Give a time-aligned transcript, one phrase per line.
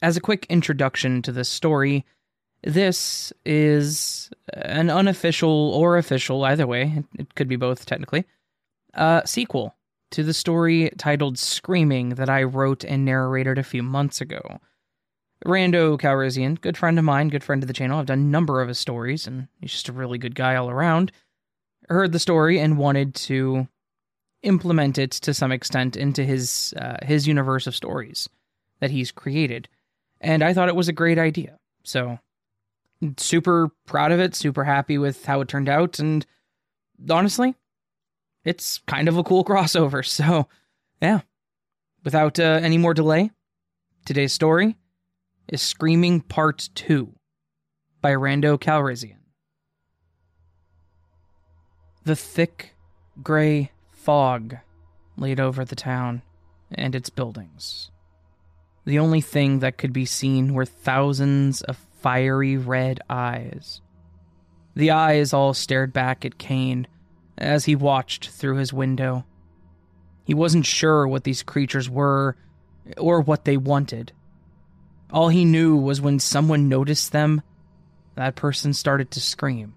[0.00, 2.04] As a quick introduction to this story,
[2.62, 8.24] this is an unofficial or official, either way, it could be both technically,
[8.94, 9.74] uh, sequel
[10.10, 14.60] to the story titled Screaming that I wrote and narrated a few months ago.
[15.44, 17.98] Rando Calrissian, good friend of mine, good friend of the channel.
[17.98, 20.70] I've done a number of his stories, and he's just a really good guy all
[20.70, 21.12] around.
[21.88, 23.68] Heard the story and wanted to
[24.42, 28.28] implement it to some extent into his uh, his universe of stories
[28.80, 29.68] that he's created,
[30.20, 31.58] and I thought it was a great idea.
[31.84, 32.18] So,
[33.16, 36.26] super proud of it, super happy with how it turned out, and
[37.08, 37.54] honestly,
[38.44, 40.04] it's kind of a cool crossover.
[40.04, 40.48] So,
[41.00, 41.20] yeah,
[42.04, 43.30] without uh, any more delay,
[44.04, 44.76] today's story
[45.48, 47.12] is Screaming Part 2
[48.00, 49.16] by Rando Calrissian.
[52.04, 52.74] The thick,
[53.22, 54.56] gray fog
[55.16, 56.22] laid over the town
[56.70, 57.90] and its buildings.
[58.88, 63.82] The only thing that could be seen were thousands of fiery red eyes.
[64.74, 66.86] The eyes all stared back at Kane
[67.36, 69.26] as he watched through his window.
[70.24, 72.38] He wasn't sure what these creatures were
[72.96, 74.12] or what they wanted.
[75.12, 77.42] All he knew was when someone noticed them,
[78.14, 79.74] that person started to scream.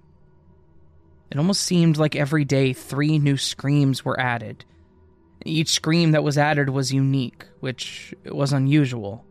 [1.30, 4.64] It almost seemed like every day three new screams were added.
[5.46, 9.26] Each scream that was added was unique, which was unusual.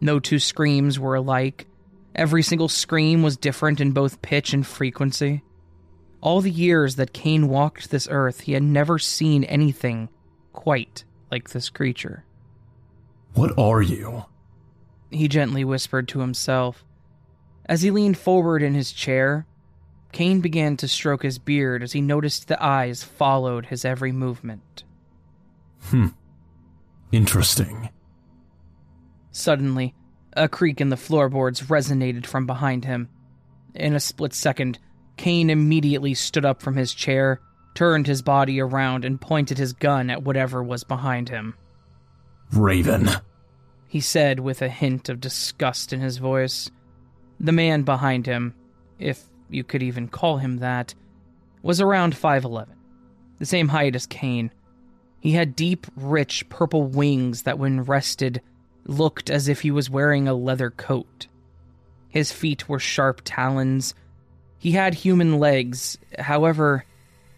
[0.00, 1.66] No two screams were alike.
[2.14, 5.42] Every single scream was different in both pitch and frequency.
[6.20, 10.08] All the years that Kane walked this earth, he had never seen anything
[10.52, 12.24] quite like this creature.
[13.34, 14.24] What are you?
[15.10, 16.84] he gently whispered to himself.
[17.66, 19.46] As he leaned forward in his chair,
[20.12, 24.84] Kane began to stroke his beard as he noticed the eyes followed his every movement.
[25.84, 26.08] Hmm.
[27.12, 27.88] Interesting.
[29.32, 29.94] Suddenly,
[30.34, 33.08] a creak in the floorboards resonated from behind him.
[33.74, 34.78] In a split second,
[35.16, 37.40] Kane immediately stood up from his chair,
[37.74, 41.54] turned his body around, and pointed his gun at whatever was behind him.
[42.52, 43.08] Raven
[43.90, 46.70] he said with a hint of disgust in his voice.
[47.40, 48.54] The man behind him,
[49.00, 50.94] if you could even call him that,
[51.60, 52.68] was around 5'11,
[53.40, 54.52] the same height as Kane.
[55.20, 58.40] He had deep, rich purple wings that, when rested,
[58.84, 61.26] looked as if he was wearing a leather coat.
[62.08, 63.94] His feet were sharp talons.
[64.58, 66.84] He had human legs, however,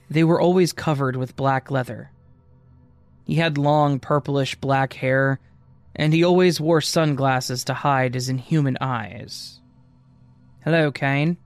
[0.08, 2.10] they were always covered with black leather.
[3.26, 5.40] He had long, purplish black hair
[5.94, 9.60] and he always wore sunglasses to hide his inhuman eyes.
[10.64, 11.36] Hello, Kane,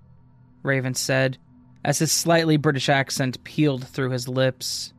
[0.63, 1.39] Raven said,
[1.85, 4.93] as his slightly British accent peeled through his lips.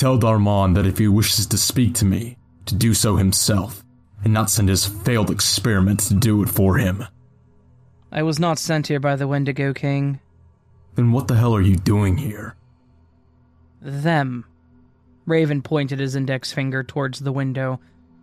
[0.00, 3.84] Tell Darman that if he wishes to speak to me, to do so himself,
[4.24, 7.04] and not send his failed experiment to do it for him.
[8.10, 10.20] I was not sent here by the Wendigo King.
[10.94, 12.56] Then what the hell are you doing here?
[13.82, 14.46] Them.
[15.26, 17.78] Raven pointed his index finger towards the window,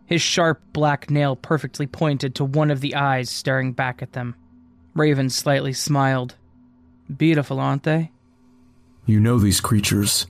[0.08, 4.34] his sharp black nail perfectly pointed to one of the eyes staring back at them.
[4.96, 6.38] Raven slightly smiled.
[7.16, 8.10] Beautiful, aren't they?
[9.06, 10.26] You know these creatures.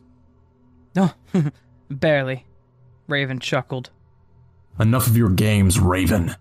[0.97, 1.13] Oh,
[1.89, 2.45] barely.
[3.07, 3.89] Raven chuckled.
[4.79, 6.35] Enough of your games, Raven.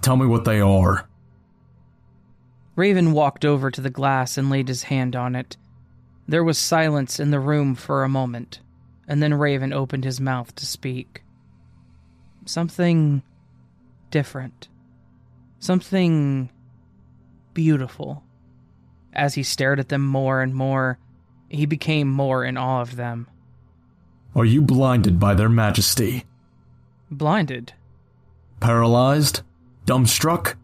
[0.00, 1.08] Tell me what they are.
[2.76, 5.56] Raven walked over to the glass and laid his hand on it.
[6.28, 8.60] There was silence in the room for a moment,
[9.08, 11.22] and then Raven opened his mouth to speak
[12.48, 13.22] something
[14.10, 14.68] different,
[15.58, 16.50] something
[17.54, 18.24] beautiful.
[19.12, 20.98] As he stared at them more and more,
[21.48, 23.28] he became more in awe of them.
[24.38, 26.24] Are you blinded by their majesty?
[27.10, 27.72] Blinded?
[28.60, 29.40] Paralyzed?
[29.84, 30.54] Dumbstruck?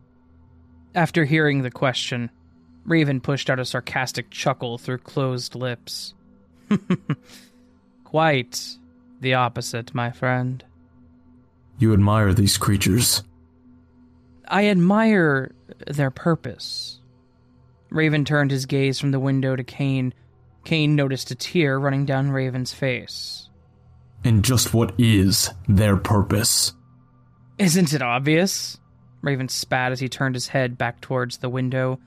[0.95, 2.31] After hearing the question,
[2.85, 6.15] Raven pushed out a sarcastic chuckle through closed lips.
[8.05, 8.77] Quite
[9.21, 10.63] the opposite, my friend.
[11.81, 13.25] You admire these creatures.
[14.47, 15.51] I admire
[15.89, 17.01] their purpose.
[17.91, 20.15] Raven turned his gaze from the window to Kane.
[20.63, 23.49] Kane noticed a tear running down Raven's face.
[24.25, 26.73] And just what is their purpose?
[27.59, 28.79] Isn't it obvious?
[29.21, 32.01] Raven spat as he turned his head back towards the window.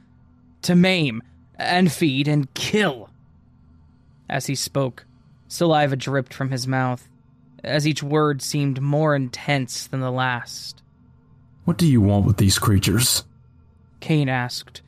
[0.63, 1.21] To maim,
[1.55, 3.09] and feed, and kill.
[4.29, 5.05] As he spoke,
[5.47, 7.07] saliva dripped from his mouth
[7.63, 10.81] as each word seemed more intense than the last.
[11.65, 13.23] What do you want with these creatures?
[13.99, 14.81] Kane asked.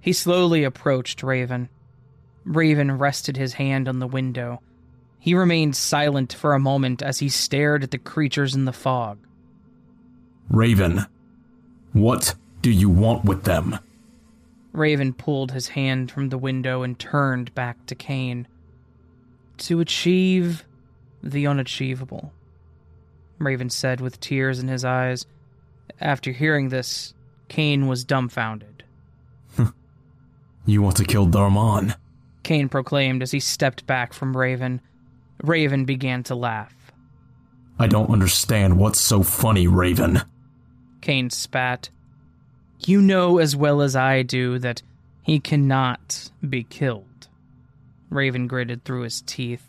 [0.00, 1.68] He slowly approached Raven.
[2.44, 4.60] Raven rested his hand on the window.
[5.18, 9.18] He remained silent for a moment as he stared at the creatures in the fog.
[10.48, 11.06] Raven,
[11.92, 13.78] What do you want with them?
[14.72, 18.46] Raven pulled his hand from the window and turned back to Kane.
[19.58, 20.64] To achieve
[21.22, 22.32] the unachievable,
[23.38, 25.26] Raven said with tears in his eyes.
[26.00, 27.12] After hearing this,
[27.48, 28.84] Kane was dumbfounded.
[30.66, 31.96] You want to kill Darman?
[32.42, 34.82] Kane proclaimed as he stepped back from Raven.
[35.42, 36.74] Raven began to laugh.
[37.78, 40.20] I don't understand what's so funny, Raven.
[41.00, 41.90] Kane spat.
[42.80, 44.82] You know as well as I do that
[45.22, 47.28] he cannot be killed.
[48.10, 49.64] Raven gritted through his teeth.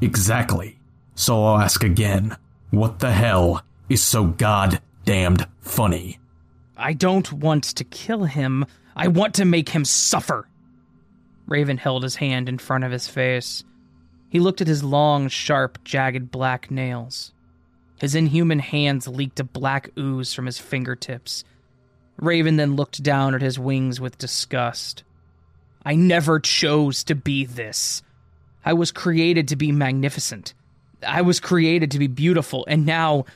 [0.00, 0.78] Exactly.
[1.14, 2.36] So I'll ask again.
[2.70, 6.18] What the hell is so goddamned funny?
[6.76, 8.66] I don't want to kill him.
[8.96, 10.48] I want to make him suffer.
[11.46, 13.62] Raven held his hand in front of his face.
[14.34, 17.32] He looked at his long, sharp, jagged black nails.
[18.00, 21.44] His inhuman hands leaked a black ooze from his fingertips.
[22.16, 25.04] Raven then looked down at his wings with disgust.
[25.84, 28.02] I never chose to be this.
[28.64, 30.52] I was created to be magnificent.
[31.06, 33.26] I was created to be beautiful, and now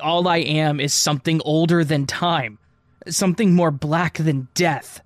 [0.00, 2.60] all I am is something older than time,
[3.08, 5.00] something more black than death.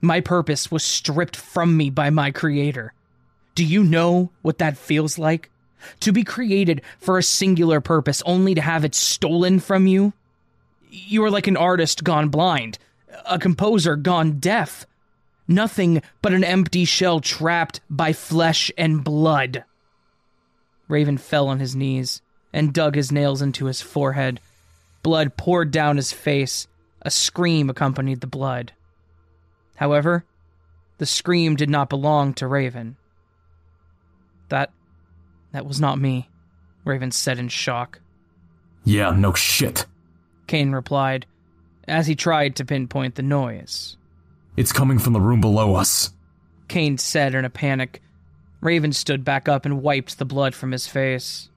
[0.00, 2.94] My purpose was stripped from me by my creator.
[3.54, 5.50] Do you know what that feels like?
[6.00, 10.12] To be created for a singular purpose only to have it stolen from you?
[10.90, 12.78] You are like an artist gone blind,
[13.26, 14.86] a composer gone deaf.
[15.48, 19.64] Nothing but an empty shell trapped by flesh and blood.
[20.88, 24.40] Raven fell on his knees and dug his nails into his forehead.
[25.02, 26.66] Blood poured down his face.
[27.02, 28.72] A scream accompanied the blood.
[29.76, 30.24] However,
[30.98, 32.96] the scream did not belong to Raven.
[34.50, 34.70] That.
[35.52, 36.28] that was not me,
[36.84, 38.00] Raven said in shock.
[38.84, 39.86] Yeah, no shit.
[40.46, 41.26] Kane replied,
[41.88, 43.96] as he tried to pinpoint the noise.
[44.56, 46.10] It's coming from the room below us.
[46.68, 48.02] Kane said in a panic.
[48.60, 51.48] Raven stood back up and wiped the blood from his face.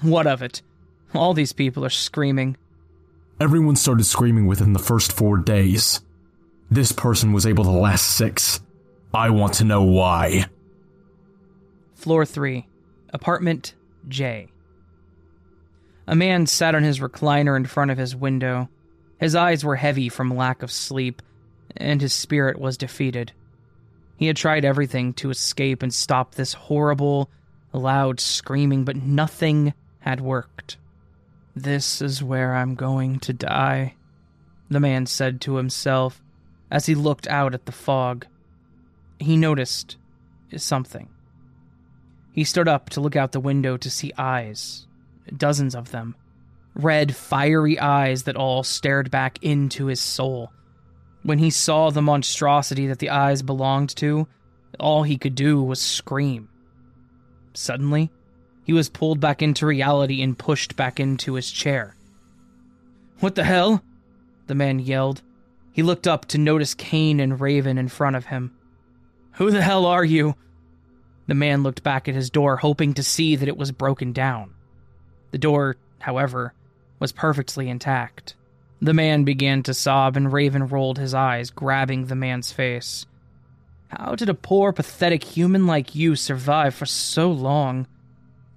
[0.00, 0.62] What of it?
[1.14, 2.56] All these people are screaming.
[3.40, 6.00] Everyone started screaming within the first four days.
[6.70, 8.60] This person was able to last six.
[9.12, 10.46] I want to know why.
[12.00, 12.66] Floor 3,
[13.12, 13.74] Apartment
[14.08, 14.48] J.
[16.06, 18.70] A man sat on his recliner in front of his window.
[19.18, 21.20] His eyes were heavy from lack of sleep,
[21.76, 23.32] and his spirit was defeated.
[24.16, 27.28] He had tried everything to escape and stop this horrible,
[27.74, 30.78] loud screaming, but nothing had worked.
[31.54, 33.94] This is where I'm going to die,
[34.70, 36.22] the man said to himself
[36.70, 38.24] as he looked out at the fog.
[39.18, 39.98] He noticed
[40.56, 41.10] something.
[42.32, 44.86] He stood up to look out the window to see eyes,
[45.36, 46.14] dozens of them.
[46.74, 50.52] Red, fiery eyes that all stared back into his soul.
[51.22, 54.28] When he saw the monstrosity that the eyes belonged to,
[54.78, 56.48] all he could do was scream.
[57.52, 58.10] Suddenly,
[58.64, 61.96] he was pulled back into reality and pushed back into his chair.
[63.18, 63.82] What the hell?
[64.46, 65.22] The man yelled.
[65.72, 68.52] He looked up to notice Kane and Raven in front of him.
[69.32, 70.36] Who the hell are you?
[71.30, 74.52] The man looked back at his door, hoping to see that it was broken down.
[75.30, 76.54] The door, however,
[76.98, 78.34] was perfectly intact.
[78.82, 83.06] The man began to sob, and Raven rolled his eyes, grabbing the man's face.
[83.90, 87.86] How did a poor, pathetic human like you survive for so long?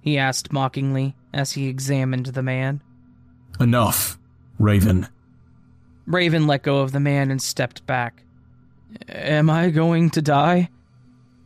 [0.00, 2.80] He asked mockingly as he examined the man.
[3.60, 4.18] Enough,
[4.58, 5.06] Raven.
[6.08, 8.24] Raven let go of the man and stepped back.
[9.08, 10.70] Am I going to die?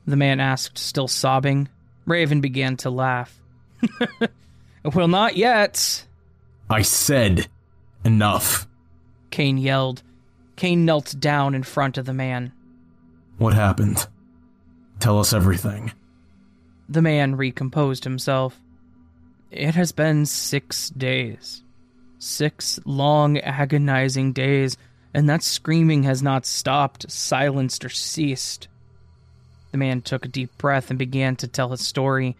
[0.08, 1.68] The man asked, still sobbing.
[2.06, 3.38] Raven began to laugh.
[4.94, 6.06] well, not yet.
[6.70, 7.46] I said
[8.06, 8.66] enough.
[9.28, 10.02] Kane yelled.
[10.56, 12.52] Kane knelt down in front of the man.
[13.36, 14.06] What happened?
[14.98, 15.92] Tell us everything.
[16.88, 18.58] The man recomposed himself.
[19.50, 21.62] It has been six days.
[22.18, 24.78] Six long, agonizing days,
[25.12, 28.68] and that screaming has not stopped, silenced, or ceased.
[29.70, 32.36] The man took a deep breath and began to tell his story.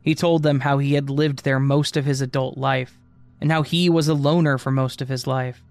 [0.00, 2.98] He told them how he had lived there most of his adult life,
[3.40, 5.62] and how he was a loner for most of his life,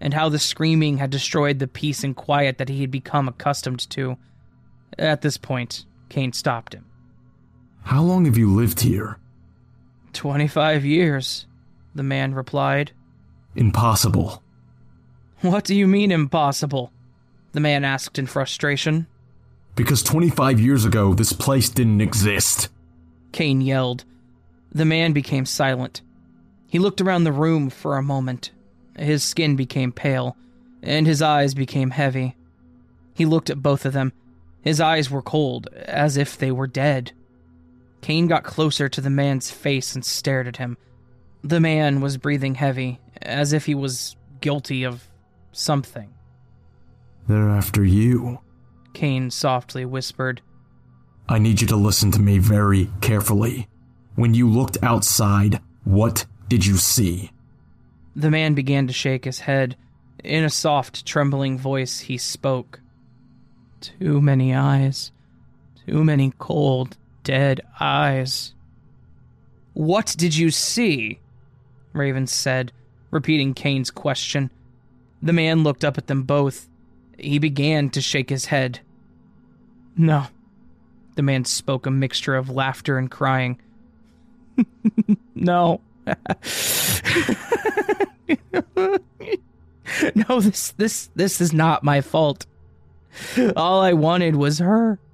[0.00, 3.88] and how the screaming had destroyed the peace and quiet that he had become accustomed
[3.90, 4.16] to.
[4.98, 6.84] At this point, Kane stopped him.
[7.82, 9.18] How long have you lived here?
[10.12, 11.46] Twenty five years,
[11.94, 12.92] the man replied.
[13.54, 14.42] Impossible.
[15.40, 16.92] What do you mean impossible?
[17.52, 19.06] The man asked in frustration.
[19.76, 22.70] Because 25 years ago, this place didn't exist.
[23.32, 24.04] Kane yelled.
[24.72, 26.00] The man became silent.
[26.66, 28.50] He looked around the room for a moment.
[28.98, 30.36] His skin became pale,
[30.82, 32.34] and his eyes became heavy.
[33.14, 34.12] He looked at both of them.
[34.62, 37.12] His eyes were cold, as if they were dead.
[38.00, 40.78] Kane got closer to the man's face and stared at him.
[41.44, 45.06] The man was breathing heavy, as if he was guilty of
[45.52, 46.12] something.
[47.28, 48.40] They're after you.
[48.96, 50.40] Kane softly whispered.
[51.28, 53.68] I need you to listen to me very carefully.
[54.14, 57.30] When you looked outside, what did you see?
[58.14, 59.76] The man began to shake his head.
[60.24, 62.80] In a soft, trembling voice, he spoke.
[63.82, 65.12] Too many eyes.
[65.86, 68.54] Too many cold, dead eyes.
[69.74, 71.20] What did you see?
[71.92, 72.72] Raven said,
[73.10, 74.50] repeating Kane's question.
[75.20, 76.66] The man looked up at them both.
[77.18, 78.80] He began to shake his head.
[79.96, 80.26] No.
[81.14, 83.58] The man spoke a mixture of laughter and crying.
[85.34, 85.80] no.
[90.14, 92.46] no, this this this is not my fault.
[93.56, 94.98] All I wanted was her.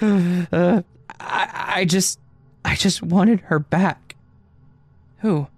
[0.00, 0.82] Uh,
[1.18, 2.20] I I just
[2.64, 4.14] I just wanted her back.
[5.18, 5.48] Who?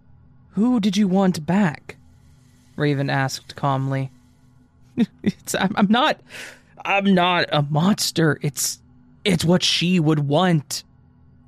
[0.52, 1.97] Who did you want back?
[2.76, 4.11] Raven asked calmly.
[5.59, 6.20] I'm, I'm not
[6.84, 8.38] I'm not a monster.
[8.42, 8.80] It's
[9.25, 10.84] it's what she would want.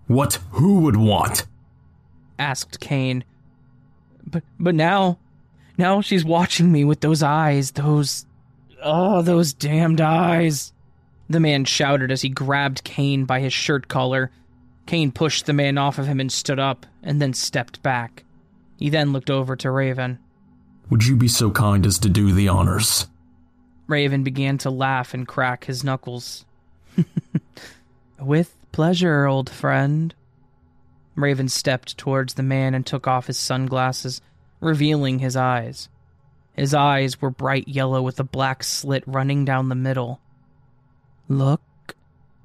[0.06, 1.46] What who would want?
[2.38, 3.24] asked Kane.
[4.26, 5.18] But but now
[5.78, 8.26] now she's watching me with those eyes, those
[8.82, 10.72] oh, those damned eyes.
[11.28, 14.30] The man shouted as he grabbed Kane by his shirt collar.
[14.86, 18.24] Kane pushed the man off of him and stood up, and then stepped back.
[18.76, 20.18] He then looked over to Raven.
[20.90, 23.06] Would you be so kind as to do the honors?
[23.92, 26.46] Raven began to laugh and crack his knuckles.
[28.18, 30.14] With pleasure, old friend.
[31.14, 34.22] Raven stepped towards the man and took off his sunglasses,
[34.60, 35.90] revealing his eyes.
[36.54, 40.22] His eyes were bright yellow with a black slit running down the middle.
[41.28, 41.94] Look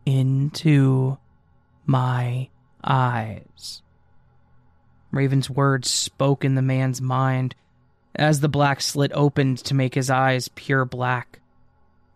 [0.05, 1.17] into
[1.85, 2.49] my
[2.83, 3.81] eyes.
[5.11, 7.55] Raven's words spoke in the man's mind
[8.17, 11.39] as the black slit opened to make his eyes pure black.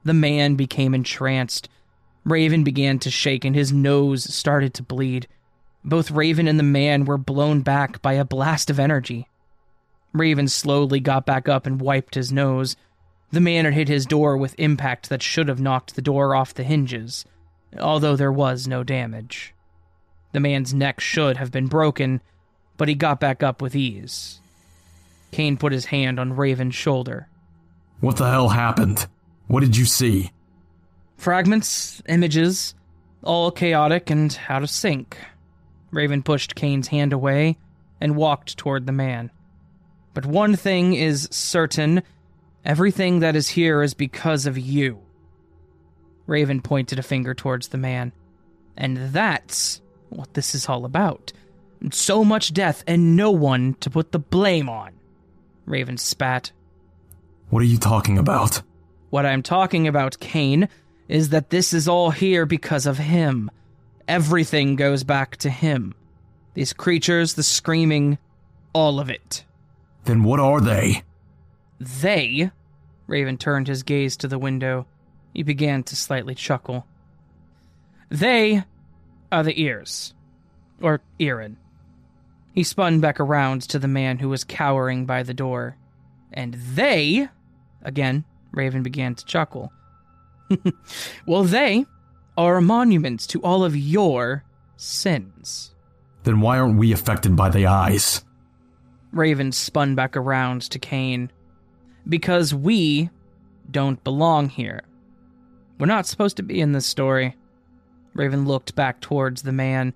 [0.03, 1.70] The man became entranced.
[2.25, 5.27] Raven began to shake and his nose started to bleed.
[5.84, 9.27] Both Raven and the man were blown back by a blast of energy.
[10.13, 12.75] Raven slowly got back up and wiped his nose.
[13.31, 16.53] The man had hit his door with impact that should have knocked the door off
[16.53, 17.25] the hinges,
[17.79, 19.53] although there was no damage.
[20.34, 22.22] The man's neck should have been broken,
[22.77, 24.41] but he got back up with ease.
[25.32, 27.28] Kane put his hand on Raven's shoulder.
[28.00, 29.08] What the hell happened?
[29.48, 30.32] What did you see?
[31.18, 32.74] Fragments, images,
[33.24, 35.18] all chaotic and out of sync.
[35.92, 37.58] Raven pushed Kane's hand away
[38.00, 39.30] and walked toward the man.
[40.14, 42.04] But one thing is certain
[42.66, 45.00] everything that is here is because of you.
[46.28, 48.12] Raven pointed a finger towards the man.
[48.78, 51.34] And that's what this is all about.
[51.92, 54.94] So much death and no one to put the blame on.
[55.65, 56.51] Raven spat.
[57.50, 58.62] What are you talking about?
[59.10, 60.70] What I'm talking about, Kane,
[61.08, 63.51] is that this is all here because of him.
[64.08, 65.94] Everything goes back to him.
[66.53, 68.18] These creatures, the screaming,
[68.74, 69.46] all of it.
[70.06, 71.03] Then what are they?
[71.80, 72.51] They?
[73.08, 74.88] Raven turned his gaze to the window.
[75.34, 76.86] He began to slightly chuckle.
[78.10, 78.63] They
[79.32, 80.13] are the ears.
[80.82, 81.58] Or Irin.
[82.53, 85.77] He spun back around to the man who was cowering by the door.
[86.34, 87.29] And they.
[87.81, 89.72] Again, Raven began to chuckle.
[91.25, 91.86] well, they
[92.38, 94.43] are a monument to all of your
[94.75, 95.74] sins.
[96.24, 98.24] Then why aren't we affected by the eyes?
[99.12, 101.31] Raven spun back around to Kane.
[102.08, 103.10] Because we
[103.70, 104.81] don't belong here.
[105.79, 107.36] We're not supposed to be in this story.
[108.13, 109.93] Raven looked back towards the man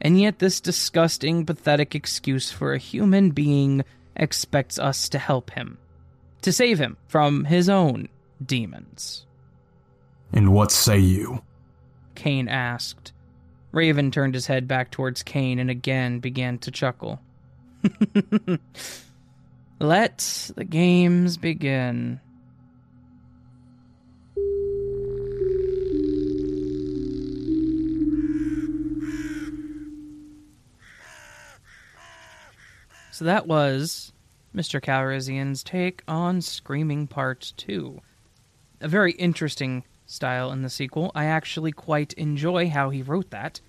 [0.00, 3.84] and yet, this disgusting, pathetic excuse for a human being
[4.16, 5.78] expects us to help him,
[6.42, 8.08] to save him from his own
[8.44, 9.26] demons.
[10.32, 11.42] And what say you?
[12.14, 13.12] Kane asked.
[13.72, 17.20] Raven turned his head back towards Kane and again began to chuckle.
[19.80, 22.20] Let the games begin.
[33.14, 34.12] So that was
[34.52, 34.80] Mr.
[34.80, 38.00] Calrissian's take on Screaming Part 2.
[38.80, 41.12] A very interesting style in the sequel.
[41.14, 43.60] I actually quite enjoy how he wrote that.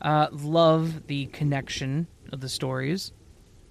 [0.00, 3.10] Uh, love the connection of the stories.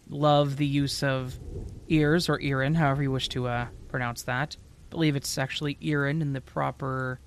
[0.09, 1.39] love the use of
[1.87, 4.57] ears or Irin, however you wish to uh, pronounce that.
[4.59, 7.21] I believe it's actually Irin in the proper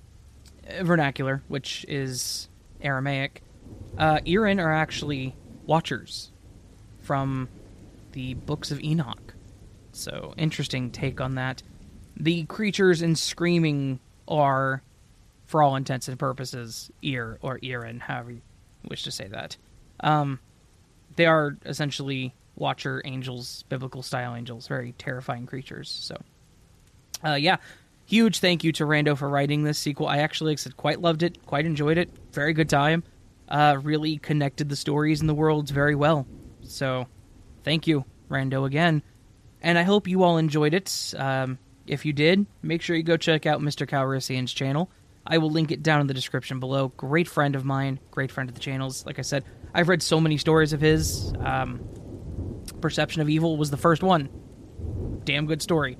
[0.69, 2.47] uh, vernacular, which is
[2.79, 3.41] Aramaic.
[3.97, 5.35] Uh, are actually
[5.65, 6.31] watchers
[7.01, 7.49] from
[8.17, 9.35] the books of Enoch.
[9.91, 11.61] So, interesting take on that.
[12.19, 14.81] The creatures in Screaming are,
[15.45, 18.41] for all intents and purposes, Ear or Irin, however you
[18.89, 19.55] wish to say that.
[19.99, 20.39] Um,
[21.15, 25.87] they are essentially Watcher angels, biblical style angels, very terrifying creatures.
[25.87, 26.19] So,
[27.23, 27.57] uh, yeah,
[28.07, 30.07] huge thank you to Rando for writing this sequel.
[30.07, 32.09] I actually, like I said, quite loved it, quite enjoyed it.
[32.31, 33.03] Very good time.
[33.47, 36.25] Uh, really connected the stories and the worlds very well.
[36.63, 37.05] So,
[37.67, 39.03] thank you, Rando, again.
[39.61, 41.13] And I hope you all enjoyed it.
[41.17, 43.85] Um, if you did, make sure you go check out Mr.
[43.85, 44.89] Calrissian's channel.
[45.25, 46.87] I will link it down in the description below.
[46.95, 49.05] Great friend of mine, great friend of the channel's.
[49.05, 49.43] Like I said,
[49.73, 51.33] I've read so many stories of his.
[51.41, 51.81] Um,
[52.79, 54.29] Perception of Evil was the first one.
[55.25, 55.97] Damn good story.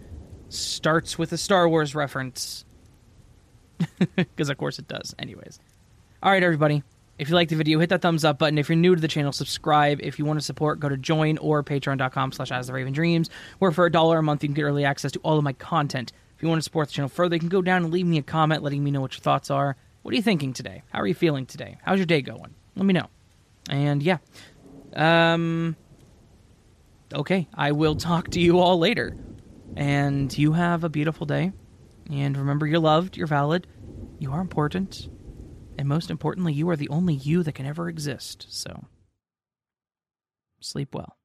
[0.47, 2.63] Starts with a Star Wars reference.
[4.15, 5.13] Because, of course, it does.
[5.19, 5.59] Anyways.
[6.23, 6.81] All right, everybody.
[7.17, 8.57] If you like the video, hit that thumbs up button.
[8.59, 9.99] If you're new to the channel, subscribe.
[10.03, 13.29] If you want to support, go to join or patreon.com slash as the Raven Dreams,
[13.57, 15.53] where for a dollar a month you can get early access to all of my
[15.53, 16.11] content.
[16.35, 18.19] If you want to support the channel further, you can go down and leave me
[18.19, 19.75] a comment letting me know what your thoughts are.
[20.03, 20.83] What are you thinking today?
[20.91, 21.77] How are you feeling today?
[21.83, 22.53] How's your day going?
[22.75, 23.07] Let me know.
[23.69, 24.19] And yeah.
[24.95, 25.75] Um
[27.13, 29.17] okay, I will talk to you all later.
[29.75, 31.51] And you have a beautiful day.
[32.09, 33.67] And remember, you're loved, you're valid,
[34.19, 35.09] you are important,
[35.77, 38.47] and most importantly, you are the only you that can ever exist.
[38.49, 38.85] So,
[40.59, 41.16] sleep well.